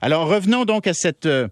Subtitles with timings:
[0.00, 1.48] Alors, revenons donc à cette euh,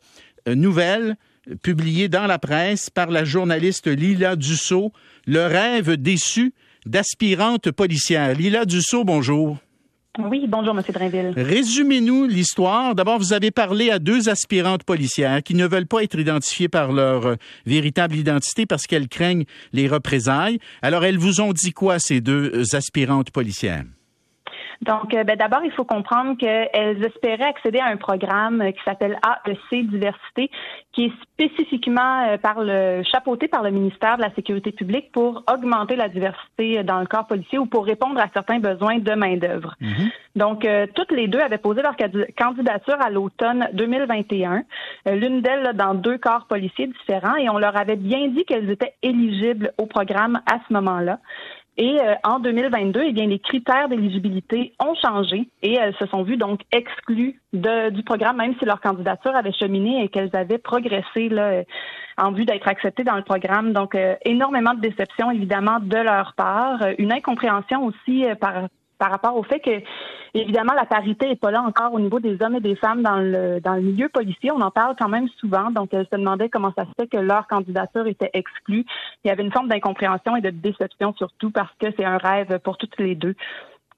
[0.46, 1.17] nouvelle
[1.62, 4.92] publiée dans la presse par la journaliste Lila Dussault,
[5.26, 6.54] Le rêve déçu
[6.86, 8.34] d'aspirante policière.
[8.34, 9.59] Lila Dussault, bonjour.
[10.18, 10.82] Oui, bonjour, M.
[10.88, 11.32] Drainville.
[11.36, 12.95] Résumez-nous l'histoire.
[12.95, 16.90] D'abord, vous avez parlé à deux aspirantes policières qui ne veulent pas être identifiées par
[16.92, 17.34] leur euh,
[17.66, 20.58] véritable identité parce qu'elles craignent les représailles.
[20.80, 23.84] Alors, elles vous ont dit quoi, ces deux euh, aspirantes policières?
[24.82, 28.82] Donc, euh, ben, d'abord, il faut comprendre qu'elles espéraient accéder à un programme euh, qui
[28.84, 30.50] s'appelle AEC Diversité,
[30.93, 35.43] qui est spécifiquement euh, par le, chapeauté par le ministère de la Sécurité publique pour
[35.52, 39.75] augmenter la diversité dans le corps policier ou pour répondre à certains besoins de main-d'œuvre.
[39.80, 40.11] Mhm.
[40.37, 41.97] Donc, toutes les deux avaient posé leur
[42.37, 44.65] candidature à l'automne 2021,
[45.07, 48.93] l'une d'elles dans deux corps policiers différents, et on leur avait bien dit qu'elles étaient
[49.02, 51.21] éligibles au programme à ce moment-là.
[51.79, 56.23] Et euh, en 2022, eh bien, les critères d'éligibilité ont changé et elles se sont
[56.23, 60.59] vues donc exclues de, du programme, même si leur candidature avait cheminé et qu'elles avaient
[60.59, 61.62] progressé là,
[62.16, 63.74] en vue d'être acceptées dans le programme.
[63.74, 66.78] Donc, euh, énormément de déception, évidemment, de leur part.
[66.98, 69.83] Une incompréhension aussi euh, par par rapport au fait que,
[70.34, 73.19] évidemment, la parité n'est pas là encore au niveau des hommes et des femmes dans
[73.19, 74.50] le, dans le milieu policier.
[74.50, 75.70] On en parle quand même souvent.
[75.70, 78.84] Donc, elle se demandait comment ça se fait que leur candidature était exclue.
[79.25, 82.58] Il y avait une forme d'incompréhension et de déception surtout parce que c'est un rêve
[82.61, 83.34] pour toutes les deux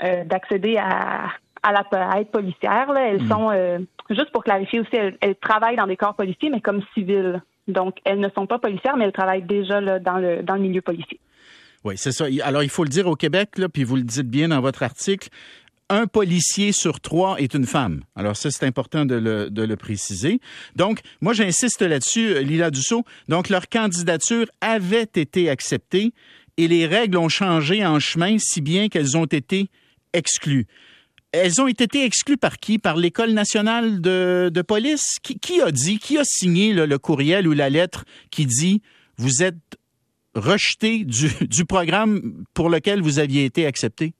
[0.03, 1.27] euh, d'accéder à,
[1.63, 2.93] à, la, à être policière.
[2.93, 3.09] Là.
[3.09, 3.29] Elles mm.
[3.29, 3.79] sont, euh,
[4.11, 7.43] juste pour clarifier aussi, elles, travaillent dans des corps policiers, mais comme civiles.
[7.67, 10.61] Donc, elles ne sont pas policières, mais elles travaillent déjà là, dans, le, dans le
[10.61, 11.21] milieu policier.
[11.85, 12.27] Oui, c'est ça.
[12.43, 14.83] Alors, il faut le dire au Québec, là, puis vous le dites bien dans votre
[14.83, 15.29] article,
[15.91, 18.03] un policier sur trois est une femme.
[18.15, 20.41] Alors ça, c'est important de le, de le, préciser.
[20.77, 23.05] Donc, moi, j'insiste là-dessus, euh, Lila Dussault.
[23.29, 26.13] Donc, leur candidature avait été acceptée
[26.57, 29.71] et les règles ont changé en chemin, si bien qu'elles ont été
[30.13, 30.67] exclues.
[31.33, 32.79] Elles ont été exclues par qui?
[32.79, 35.17] Par l'École nationale de, de police?
[35.23, 38.83] Qui, qui, a dit, qui a signé le courriel ou la lettre qui dit
[39.19, 39.78] vous êtes
[40.35, 44.13] du programme pour lequel vous aviez été accepté?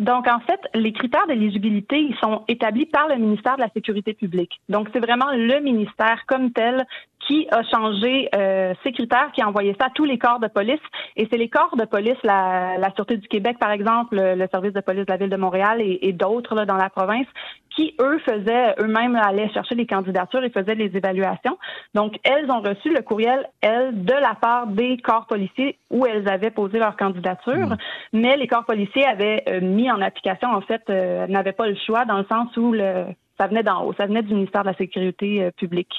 [0.00, 4.14] Donc, en fait, les critères d'éligibilité, ils sont établis par le ministère de la Sécurité
[4.14, 4.60] publique.
[4.68, 6.86] Donc, c'est vraiment le ministère comme tel
[7.26, 10.48] qui a changé euh, ces critères, qui a envoyé ça à tous les corps de
[10.48, 10.80] police.
[11.16, 14.72] Et c'est les corps de police, la, la Sûreté du Québec, par exemple, le, service
[14.72, 17.26] de police de la Ville de Montréal et, et d'autres dans la province,
[17.74, 21.58] qui, eux, faisaient, eux-mêmes allaient chercher les candidatures et faisaient les évaluations.
[21.94, 26.28] Donc, elles ont reçu le courriel, elles, de la part des corps policiers où elles
[26.28, 27.68] avaient posé leur candidature.
[27.68, 27.76] Mmh.
[28.12, 31.76] Mais les corps policiers avaient euh, mis en application, en fait, euh, n'avaient pas le
[31.86, 33.06] choix dans le sens où le,
[33.38, 35.92] ça venait d'en haut, ça venait du ministère de la Sécurité publique.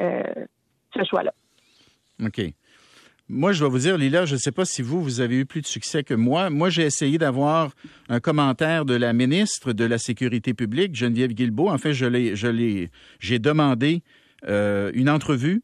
[0.00, 0.22] Euh,
[0.94, 1.32] ce choix-là.
[2.24, 2.40] OK.
[3.28, 5.46] Moi, je dois vous dire, Lila, je ne sais pas si vous, vous avez eu
[5.46, 6.48] plus de succès que moi.
[6.48, 7.72] Moi, j'ai essayé d'avoir
[8.08, 11.68] un commentaire de la ministre de la Sécurité publique, Geneviève Guilbeault.
[11.68, 14.02] En fait, je l'ai, je l'ai, j'ai demandé
[14.46, 15.62] euh, une entrevue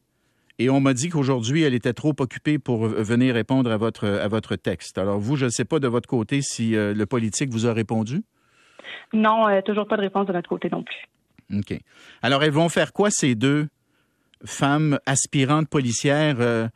[0.59, 4.27] et on m'a dit qu'aujourd'hui, elle était trop occupée pour venir répondre à votre, à
[4.27, 4.99] votre texte.
[4.99, 7.73] Alors, vous, je ne sais pas de votre côté si euh, le politique vous a
[7.73, 8.23] répondu.
[9.13, 11.09] Non, toujours pas de réponse de notre côté non plus.
[11.57, 11.79] OK.
[12.23, 13.69] Alors, elles vont faire quoi, ces deux
[14.45, 16.69] femmes aspirantes policières, euh,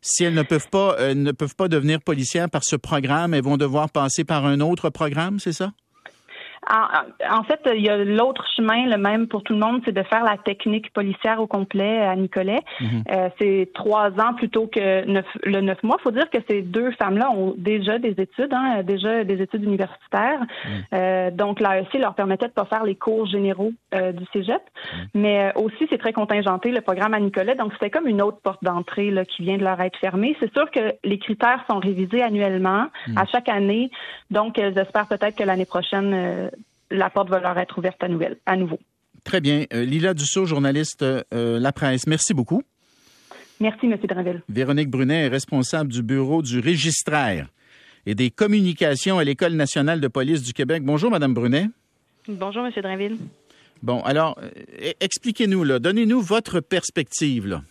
[0.00, 3.44] si elles ne peuvent pas euh, ne peuvent pas devenir policières par ce programme, elles
[3.44, 5.72] vont devoir passer par un autre programme, c'est ça?
[6.70, 10.02] En, fait, il y a l'autre chemin, le même pour tout le monde, c'est de
[10.04, 12.60] faire la technique policière au complet à Nicolet.
[12.80, 13.04] Mhm.
[13.10, 15.04] Euh, c'est trois ans plutôt que
[15.44, 15.96] le neuf mois.
[15.98, 19.64] Il faut dire que ces deux femmes-là ont déjà des études, hein, déjà des études
[19.64, 20.40] universitaires.
[20.40, 20.70] Mhm.
[20.94, 24.62] Euh, donc, l'AEC leur permettait de pas faire les cours généraux euh, du cégep.
[24.62, 25.06] Mhm.
[25.14, 27.56] Mais aussi, c'est très contingenté, le programme à Nicolet.
[27.56, 30.36] Donc, c'était comme une autre porte d'entrée qui vient de leur être fermée.
[30.38, 32.86] C'est sûr que les critères sont révisés annuellement,
[33.16, 33.90] à chaque année.
[34.30, 36.50] Donc, j'espère peut-être que l'année prochaine,
[36.92, 38.78] la porte va leur être ouverte à, nouvelle, à nouveau.
[39.24, 39.64] Très bien.
[39.72, 42.62] Euh, Lila Dussault, journaliste euh, La Presse, merci beaucoup.
[43.60, 43.96] Merci, M.
[43.96, 44.42] Dranville.
[44.48, 47.48] Véronique Brunet est responsable du bureau du registraire
[48.06, 50.82] et des communications à l'École nationale de police du Québec.
[50.84, 51.66] Bonjour, Mme Brunet.
[52.28, 52.72] Bonjour, M.
[52.82, 53.18] Drinville.
[53.82, 57.46] Bon, alors, euh, expliquez-nous, donnez-nous votre perspective.
[57.46, 57.62] Là.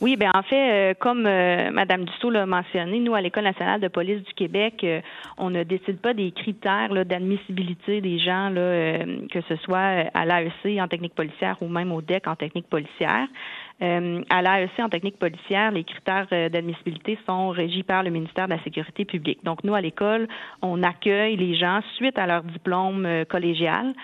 [0.00, 3.82] Oui, bien en fait, euh, comme euh, Mme Dussault l'a mentionné, nous, à l'École nationale
[3.82, 5.02] de police du Québec, euh,
[5.36, 10.88] on ne décide pas des critères d'admissibilité des gens, que ce soit à l'AEC en
[10.88, 13.26] technique policière ou même au DEC en technique policière.
[13.80, 18.62] À l'AEC en technique policière, les critères d'admissibilité sont régis par le ministère de la
[18.62, 19.42] Sécurité publique.
[19.44, 20.28] Donc, nous, à l'école,
[20.60, 23.94] on accueille les gens suite à leur diplôme collégial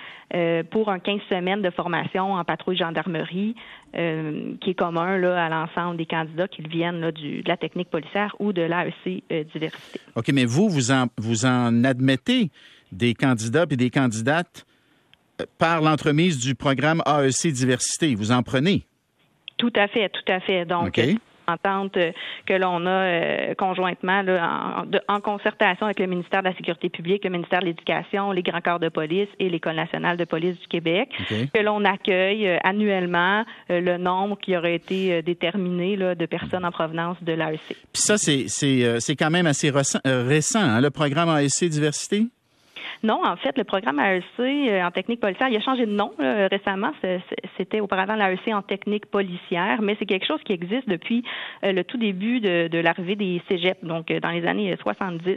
[0.70, 3.54] pour un 15 semaines de formation en patrouille gendarmerie
[3.92, 8.62] qui est commun à l'ensemble des candidats qui viennent de la technique policière ou de
[8.62, 10.00] l'AEC euh, diversité.
[10.14, 12.50] OK, mais vous, vous en, vous en admettez
[12.92, 14.66] des candidats et des candidates
[15.58, 18.14] par l'entremise du programme AEC Diversité.
[18.14, 18.86] Vous en prenez?
[19.56, 20.64] Tout à fait, tout à fait.
[20.64, 20.98] Donc,
[21.48, 22.12] entente euh,
[22.46, 27.24] que l'on a euh, conjointement là, en, concertation avec le ministère de la Sécurité publique,
[27.24, 30.66] le ministère de l'Éducation, les grands corps de police et l'École nationale de police du
[30.68, 36.64] Québec, que l'on accueille euh, annuellement le nombre qui aurait été déterminé là, de personnes
[36.64, 37.76] en provenance de l'AEC.
[37.92, 42.26] Puis ça, c'est quand même assez récent, hein, le programme AEC Diversité?
[43.02, 46.12] Non, en fait, le programme AEC euh, en technique policière, il a changé de nom
[46.50, 46.92] récemment.
[47.56, 51.24] C'était auparavant l'AEC en technique policière, mais c'est quelque chose qui existe depuis
[51.64, 55.36] euh, le tout début de, l'arrivée des cégeps, donc euh, dans les années 70.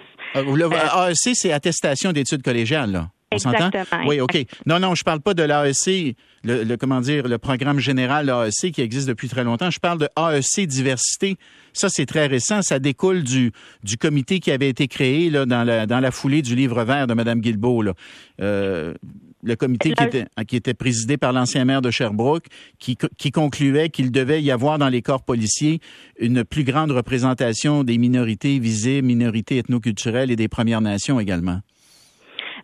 [0.74, 3.08] AEC, c'est attestation d'études collégiales, là.
[3.32, 3.70] On s'entend?
[4.08, 4.44] Oui, OK.
[4.66, 8.82] Non, non, je parle pas de l'AEC, le, comment dire, le programme général AEC qui
[8.82, 9.70] existe depuis très longtemps.
[9.70, 11.38] Je parle de AEC diversité.
[11.72, 12.64] Ça, c'est très récent.
[12.64, 13.52] Ça découle du,
[13.84, 17.06] du comité qui avait été créé là, dans, la, dans la foulée du livre vert
[17.06, 17.84] de Mme Guilbeault.
[17.84, 17.94] Là.
[18.42, 18.96] Euh,
[19.44, 22.46] le comité qui était, qui était présidé par l'ancien maire de Sherbrooke,
[22.80, 25.80] qui, qui concluait qu'il devait y avoir dans les corps policiers
[26.20, 31.62] une plus grande représentation des minorités visibles, minorités ethnoculturelles et des Premières Nations également.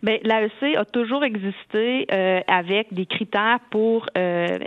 [0.02, 4.58] Bien, l'AEC a toujours existé euh, avec des critères pour, euh,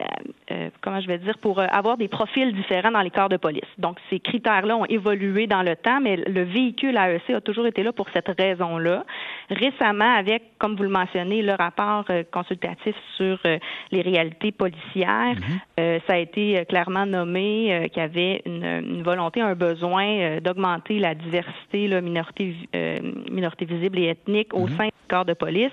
[0.51, 3.61] euh, comment je vais dire, pour avoir des profils différents dans les corps de police.
[3.77, 7.83] Donc, ces critères-là ont évolué dans le temps, mais le véhicule AEC a toujours été
[7.83, 9.03] là pour cette raison-là.
[9.49, 13.39] Récemment, avec, comme vous le mentionnez, le rapport consultatif sur
[13.91, 16.01] les réalités policières, mm-hmm.
[16.07, 21.87] ça a été clairement nommé qu'il y avait une, volonté, un besoin d'augmenter la diversité,
[21.87, 22.55] la minorité,
[23.31, 24.77] minorité visible et ethnique au mm-hmm.
[24.77, 25.71] sein du corps de police.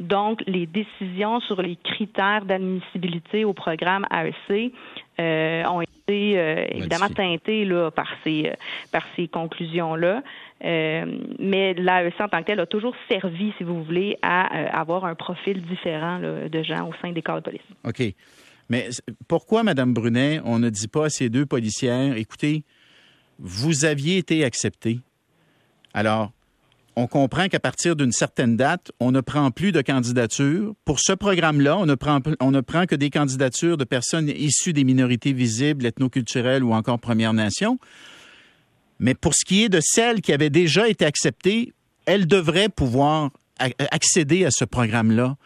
[0.00, 4.72] Donc, les décisions sur les critères d'admissibilité au programme AEC
[5.20, 8.52] euh, ont été euh, évidemment teintées là, par ces, euh,
[8.92, 10.22] par ces conclusions-là.
[10.62, 15.14] mais l'AEC en tant que tel a toujours servi, si vous voulez, à avoir un
[15.14, 17.68] profil différent de gens au sein des corps de police.
[17.84, 18.02] OK.
[18.70, 18.88] Mais
[19.28, 22.64] pourquoi, Mme Brunet, on ne dit pas à ces deux policières, écoutez,
[23.38, 25.00] vous aviez été accepté.
[25.94, 26.32] Alors,
[26.98, 30.74] on comprend qu'à partir d'une certaine date, on ne prend plus de candidatures.
[30.84, 34.72] Pour ce programme-là, on ne prend, on ne prend que des candidatures de personnes issues
[34.72, 37.78] des minorités visibles, ethnoculturelles ou encore Premières Nations.
[38.98, 41.72] Mais pour ce qui est de celles qui avaient déjà été acceptées,
[42.04, 43.30] elles devraient pouvoir
[43.92, 45.36] accéder à ce programme-là.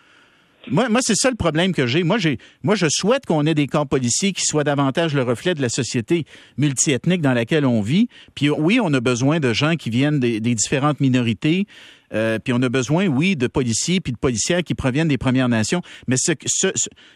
[0.70, 2.05] Moi, moi c'est ça le problème que j'ai.
[2.05, 5.55] Moi, j'ai, moi, je souhaite qu'on ait des camps policiers qui soient davantage le reflet
[5.55, 6.25] de la société
[6.56, 8.09] multiethnique dans laquelle on vit.
[8.35, 11.67] Puis oui, on a besoin de gens qui viennent des, différentes minorités.
[12.14, 15.49] Euh, puis on a besoin, oui, de policiers puis de policières qui proviennent des Premières
[15.49, 15.82] Nations.
[16.06, 16.69] Mais ce, ce,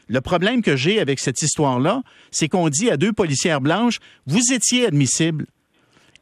[0.08, 4.52] le problème que j'ai avec cette histoire-là, c'est qu'on dit à deux policières blanches, vous
[4.52, 5.46] étiez admissibles.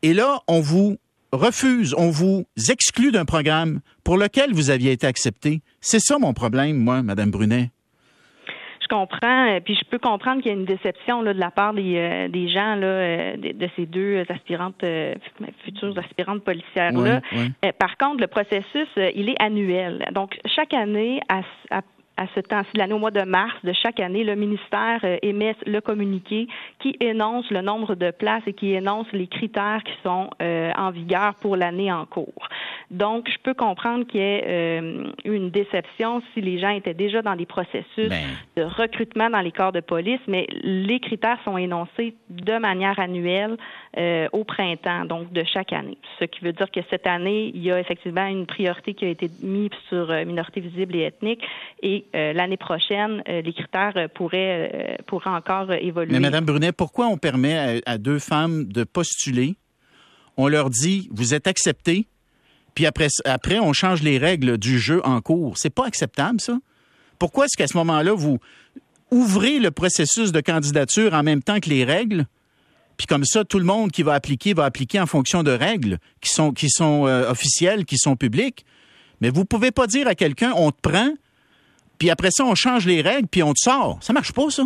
[0.02, 0.98] Et là, on vous
[1.34, 5.60] refuse, on vous exclut d'un programme pour lequel vous aviez été accepté.
[5.80, 7.70] C'est ça mon problème, moi, Madame Brunet.
[8.84, 11.50] Je comprends, euh, puis je peux comprendre qu'il y a une déception là, de la
[11.50, 14.84] part des, euh, des gens là, euh, de, ces deux aspirantes,
[15.64, 17.22] futures aspirantes policières-là.
[17.78, 20.04] par contre, le processus, il est annuel.
[20.12, 21.40] Donc, chaque année, à,
[21.70, 21.80] à
[22.16, 25.16] à ce temps-ci de l'année, au mois de mars de chaque année, le ministère euh,
[25.22, 26.46] émet le communiqué
[26.78, 30.90] qui énonce le nombre de places et qui énonce les critères qui sont euh, en
[30.90, 32.48] vigueur pour l'année en cours.
[32.90, 36.94] Donc, je peux comprendre qu'il y ait euh, eu une déception si les gens étaient
[36.94, 38.22] déjà dans des processus ben.
[38.56, 43.56] de recrutement dans les corps de police, mais les critères sont énoncés de manière annuelle
[44.32, 45.98] au printemps, donc de chaque année.
[46.18, 49.08] Ce qui veut dire que cette année, il y a effectivement une priorité qui a
[49.08, 51.44] été mise sur minorité visible et ethnique
[51.80, 56.12] et euh, l'année prochaine, euh, les critères euh, pourraient, encore évoluer.
[56.12, 59.56] Mais Mme Brunet, pourquoi on permet à, deux femmes de postuler?
[60.36, 62.06] On leur dit, vous êtes acceptés,
[62.74, 65.56] puis après, après, on change les règles du jeu en cours.
[65.56, 66.58] C'est pas acceptable, ça?
[67.18, 68.38] Pourquoi est-ce qu'à ce, moment-là, vous
[69.10, 72.26] ouvrez le processus de candidature en même temps que les règles?
[72.96, 75.98] Puis comme ça, tout le monde qui va appliquer va appliquer en fonction de règles
[76.20, 78.64] qui sont, qui sont officielles, qui sont publiques?
[79.20, 81.10] Mais vous pouvez pas dire à quelqu'un, on te prend,
[81.98, 83.98] puis après ça, on change les règles, puis on te sort.
[84.00, 84.64] Ça marche pas, ça?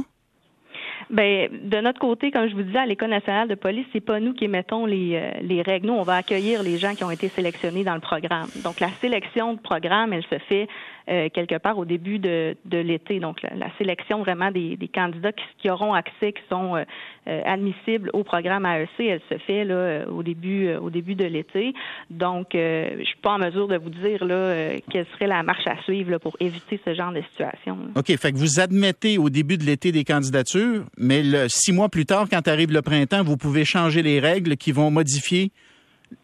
[1.11, 4.21] Ben, de notre côté, comme je vous disais, à l'École nationale de police, c'est pas
[4.21, 5.87] nous qui émettons les, euh, les règles.
[5.87, 8.49] Nous, on va accueillir les gens qui ont été sélectionnés dans le programme.
[8.63, 10.69] Donc, la sélection de programme, elle se fait
[11.09, 13.21] euh, quelque part au début de, de l'été.
[13.21, 18.25] Donc, la, sélection vraiment des, des candidats qui, auront accès, qui sont euh, admissibles au
[18.25, 21.75] programme AEC, elle se fait là au début au début de l'été.
[22.11, 25.81] Donc, je suis pas en mesure de vous dire là quelle serait la marche à
[25.83, 27.79] suivre là, pour éviter ce genre de situation.
[27.95, 28.17] OK.
[28.17, 32.07] Fait que vous admettez au début de l'été des candidatures, mais le, six mois plus
[32.07, 35.51] tard, quand arrive le printemps, vous pouvez changer les règles qui vont modifier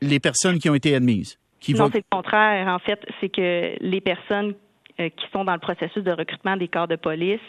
[0.00, 1.38] les personnes qui ont été admises.
[1.69, 2.69] non, c'est le contraire.
[2.69, 4.55] En fait, c'est que les personnes
[4.99, 7.41] qui sont dans le processus de recrutement des corps de police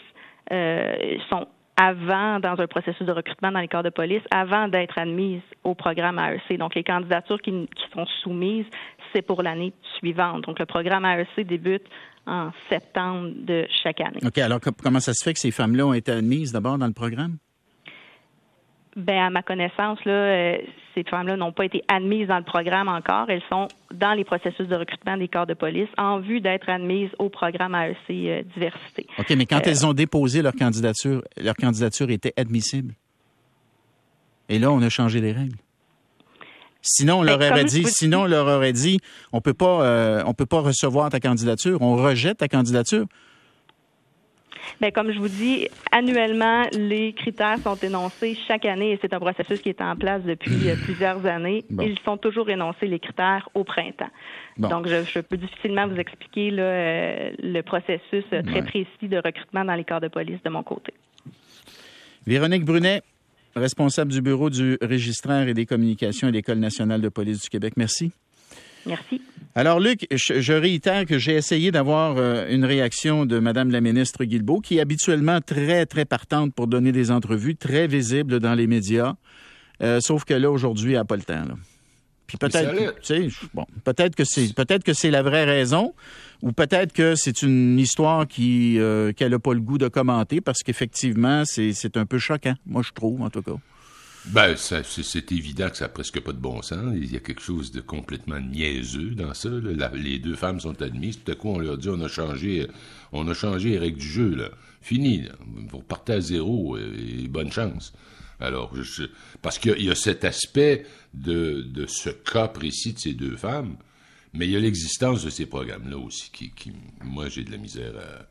[0.50, 5.42] sont avant, dans un processus de recrutement dans les corps de police, avant d'être admises
[5.62, 6.58] au programme AEC.
[6.58, 8.64] Donc, les candidatures qui, qui sont soumises,
[9.14, 10.44] c'est pour l'année suivante.
[10.44, 11.84] Donc, le programme AEC débute
[12.26, 14.20] en septembre de chaque année.
[14.24, 14.38] OK.
[14.38, 17.36] Alors, comment ça se fait que ces femmes-là ont été admises d'abord dans le programme?
[18.96, 20.56] Ben, à ma connaissance, là, euh,
[20.94, 23.28] ces femmes-là n'ont pas été admises dans le programme encore.
[23.28, 27.10] Elles sont dans les processus de recrutement des corps de police en vue d'être admises
[27.18, 29.06] au programme AEC euh, Diversité.
[29.18, 32.94] OK, mais quand euh, elles ont déposé leur candidature, leur candidature était admissible.
[34.48, 35.58] Et là, on a changé les règles.
[36.80, 38.98] Sinon, on ben, leur aurait dit, sinon, on leur aurait dit,
[39.30, 43.06] on peut pas, on peut pas recevoir ta candidature, on rejette ta candidature.
[44.80, 49.20] Bien, comme je vous dis, annuellement, les critères sont énoncés chaque année et c'est un
[49.20, 51.64] processus qui est en place depuis euh, plusieurs années.
[51.70, 54.10] Ils sont toujours énoncés, les critères, au printemps.
[54.58, 59.74] Donc, je, peux difficilement vous expliquer euh, le processus euh, très précis de recrutement dans
[59.74, 60.94] les corps de police de mon côté.
[62.26, 63.02] Véronique Brunet,
[63.54, 67.74] responsable du bureau du registraire et des communications à l'École nationale de police du Québec.
[67.76, 68.12] Merci.
[68.86, 69.20] Merci.
[69.54, 74.24] Alors, Luc, je, réitère que j'ai essayé d'avoir euh, une réaction de Mme la ministre
[74.24, 78.66] Guilbeault, qui est habituellement très, très partante pour donner des entrevues, très visible dans les
[78.66, 79.14] médias.
[79.82, 81.42] Euh, sauf que là, aujourd'hui, elle n'a pas le temps.
[82.26, 82.74] Puis peut-être,
[83.54, 85.94] bon, peut-être que c'est peut-être que c'est la vraie raison,
[86.42, 90.40] ou peut-être que c'est une histoire qui euh, qu'elle n'a pas le goût de commenter,
[90.40, 93.56] parce qu'effectivement, c'est un peu choquant, moi je trouve en tout cas.
[94.28, 96.92] Ben, c'est évident que ça n'a presque pas de bon sens.
[96.96, 99.48] Il y a quelque chose de complètement niaiseux dans ça.
[99.94, 101.20] les deux femmes sont admises.
[101.22, 102.66] Tout à coup, on leur dit on a changé,
[103.12, 104.34] on a changé les règles du jeu.
[104.34, 104.50] Là.
[104.80, 105.24] Fini.
[105.68, 107.92] Vous repartez à zéro et, bonne chance.
[108.40, 109.04] Alors, je,
[109.42, 113.76] parce qu'il y, a cet aspect de, de ce cas précis de ces deux femmes,
[114.34, 117.56] mais il y a l'existence de ces programmes-là aussi qui, qui moi, j'ai de la
[117.56, 118.26] misère à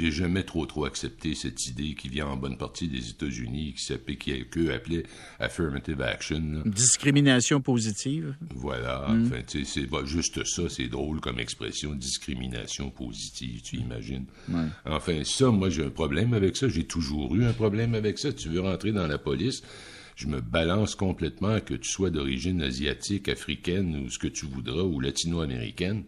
[0.00, 3.84] j'ai jamais trop trop accepté cette idée qui vient en bonne partie des États-Unis, qui
[3.84, 5.04] s'appelait, qui qu'eux appelaient
[5.38, 6.62] affirmative action.
[6.64, 8.34] Discrimination positive.
[8.54, 9.08] Voilà.
[9.08, 9.26] Mm.
[9.26, 14.24] Enfin, c'est juste ça, c'est drôle comme expression, discrimination positive, tu imagines.
[14.86, 16.68] Enfin, ça, moi, j'ai un problème avec ça.
[16.68, 18.32] J'ai toujours eu un problème avec ça.
[18.32, 19.62] Tu veux rentrer dans la police,
[20.16, 24.82] je me balance complètement que tu sois d'origine asiatique, africaine ou ce que tu voudras,
[24.82, 26.04] ou latino-américaine.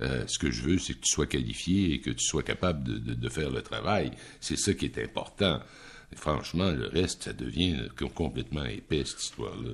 [0.00, 2.82] Euh, ce que je veux, c'est que tu sois qualifié et que tu sois capable
[2.84, 4.10] de, faire le travail.
[4.40, 5.60] C'est ça qui est important.
[6.14, 9.70] franchement, le reste, ça devient complètement épais, cette histoire-là.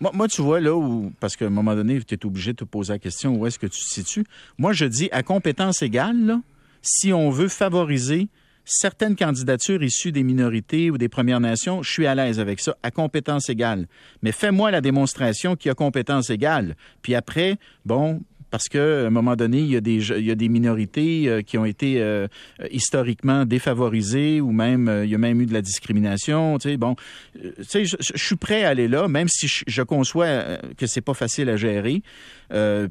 [0.00, 2.64] Moi, tu vois, là où, parce qu'à un moment donné, tu es obligé de te
[2.64, 4.24] poser la question où est-ce que tu te situes?
[4.56, 6.38] Moi, je dis à compétence égale,
[6.80, 8.28] si on veut favoriser
[8.64, 12.76] certaines candidatures issues des minorités ou des Premières Nations, je suis à l'aise avec ça,
[12.82, 13.86] à compétence égale.
[14.22, 16.76] Mais fais-moi la démonstration qu'il y a compétence égale.
[17.02, 18.22] Puis après, bon,
[18.54, 21.42] parce qu'à un moment donné, il y a des, il y a des minorités euh,
[21.42, 22.28] qui ont été euh,
[22.70, 26.56] historiquement défavorisées ou même euh, il y a même eu de la discrimination.
[26.58, 26.94] Tu sais, bon,
[27.34, 31.14] tu sais, je, suis prêt à aller là, même si je, conçois que c'est pas
[31.14, 32.04] facile à gérer.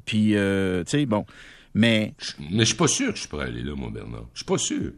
[0.04, 1.26] puis, tu sais, bon,
[1.74, 2.14] mais
[2.52, 4.26] mais je suis pas sûr que je suis prêt à aller là, mon Bernard.
[4.34, 4.92] Je suis pas sûr.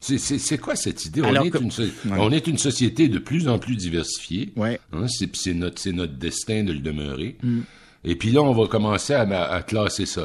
[0.00, 1.22] C'est quoi cette idée?
[1.22, 1.70] On est, une,
[2.10, 4.52] on est, une, société de plus en plus diversifiée.
[4.54, 4.78] Ouais.
[4.92, 7.38] Hein, c'est notre, notre destin de le demeurer.
[7.42, 7.60] Mm.
[8.04, 10.24] Et puis là, on va commencer à, classer ça.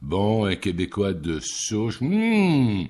[0.00, 2.00] Bon, un Québécois de souche.
[2.00, 2.84] Hmm,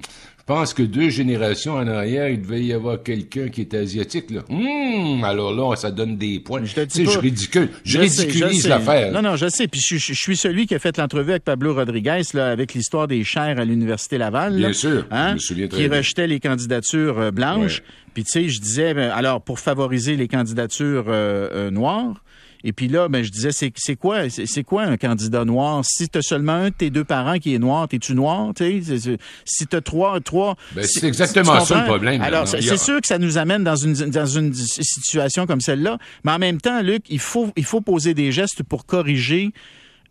[0.46, 4.30] je pense que deux générations en arrière, il devait y avoir quelqu'un qui était asiatique.
[4.30, 4.42] Là.
[4.48, 6.64] Hmm, alors là, ça donne des points.
[6.64, 9.10] Je te dis je ridicule, je, ridiculise l'affaire.
[9.10, 9.66] Non, non, je sais.
[9.66, 13.24] Puis je, suis celui qui a fait l'entrevue avec Pablo Rodriguez là, avec l'histoire des
[13.24, 14.56] chairs à l'Université Laval.
[14.56, 17.82] Bien sûr, hein, je me souviens très Qui rejetait les candidatures euh, blanches.
[18.14, 22.22] Puis tu sais, je disais, ben, alors pour favoriser les candidatures euh, euh, noires,
[22.66, 25.84] et puis là, ben, je disais, c'est quoi, c'est quoi un candidat noir?
[25.84, 28.52] Si tu as seulement un de tes deux parents qui est noir, t'es-tu noir?
[28.56, 30.56] Si tu as trois, trois.
[30.74, 32.20] Ben, c'est exactement ça le problème.
[32.22, 35.98] Alors, c'est sûr que ça nous amène dans une, dans une situation comme celle-là.
[36.24, 39.52] Mais en même temps, Luc, il faut, il faut poser des gestes pour corriger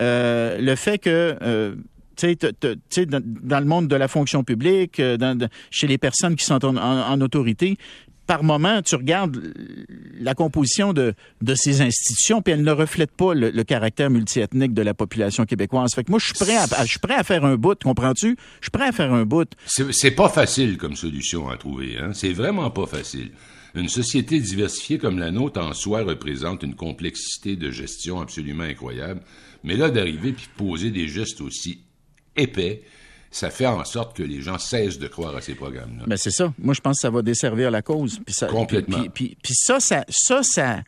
[0.01, 1.37] euh, le fait que.
[1.41, 1.75] Euh,
[2.15, 2.37] tu
[2.89, 5.17] sais, dans, le monde de la fonction publique, euh,
[5.69, 7.77] chez les personnes qui sont en autorité,
[8.27, 9.53] par moment, tu regardes
[10.19, 11.13] la composition de,
[11.55, 15.93] ces institutions, puis elles ne reflètent pas le, caractère multiethnique de la population québécoise.
[15.93, 18.37] Fait que moi, je suis prêt à, je suis prêt à faire un bout, comprends-tu?
[18.59, 19.49] Je suis prêt à faire un bout.
[19.65, 22.11] C'est pas facile comme solution à trouver, hein?
[22.13, 23.31] C'est vraiment pas facile.
[23.75, 29.21] Une société diversifiée comme la nôtre en soi représente une complexité de gestion absolument incroyable.
[29.63, 31.81] Mais là, d'arriver puis poser des gestes aussi
[32.37, 32.83] épais,
[33.35, 36.05] ça fait en sorte que les gens cessent de croire à ces programmes-là.
[36.07, 36.53] Ben c'est ça.
[36.57, 38.21] Moi, je pense que ça va desservir la cause.
[38.25, 39.03] Puis ça, Complètement.
[39.13, 40.83] Puis, ça, ça, ça, ça,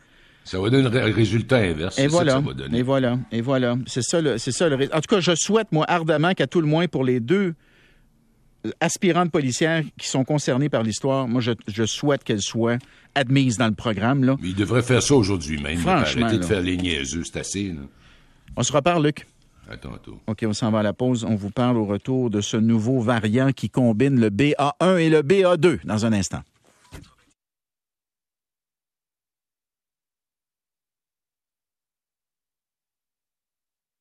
[0.46, 2.00] ça va donner un résultat inverse.
[2.00, 2.34] Et voilà.
[2.34, 2.80] Ça va donner.
[2.80, 3.20] Et voilà.
[3.34, 3.76] Et voilà.
[3.86, 4.78] C'est ça le, c'est ça le.
[4.96, 7.54] En tout cas, je souhaite moi ardemment qu'à tout le moins pour les deux
[8.80, 12.78] aspirantes policières qui sont concernées par l'histoire, moi, je, souhaite qu'elles soient
[13.14, 14.24] admises dans le programme.
[14.24, 14.38] Là.
[14.42, 15.80] Mais ils devraient faire ça aujourd'hui même.
[15.80, 16.28] Franchement.
[16.28, 17.76] Arrêter de faire les niaiseux, c'est assez.
[18.56, 19.28] On se reparle, Luc.
[20.28, 21.26] OK, on s'en va à la pause.
[21.26, 25.22] On vous parle au retour de ce nouveau variant qui combine le BA1 et le
[25.22, 26.42] BA2 dans un instant.